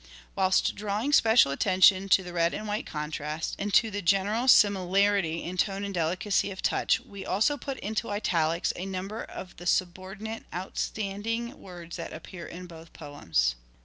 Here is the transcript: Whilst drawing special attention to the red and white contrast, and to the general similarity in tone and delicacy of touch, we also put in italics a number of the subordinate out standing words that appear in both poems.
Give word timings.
Whilst 0.35 0.73
drawing 0.73 1.13
special 1.13 1.51
attention 1.51 2.09
to 2.09 2.23
the 2.23 2.33
red 2.33 2.55
and 2.55 2.67
white 2.67 2.87
contrast, 2.87 3.55
and 3.59 3.71
to 3.75 3.91
the 3.91 4.01
general 4.01 4.47
similarity 4.47 5.43
in 5.43 5.57
tone 5.57 5.83
and 5.83 5.93
delicacy 5.93 6.49
of 6.49 6.63
touch, 6.63 6.99
we 7.01 7.23
also 7.23 7.55
put 7.55 7.77
in 7.81 7.95
italics 8.03 8.73
a 8.75 8.87
number 8.87 9.23
of 9.23 9.57
the 9.57 9.67
subordinate 9.67 10.45
out 10.51 10.79
standing 10.79 11.55
words 11.55 11.97
that 11.97 12.13
appear 12.13 12.47
in 12.47 12.65
both 12.65 12.93
poems. 12.93 13.53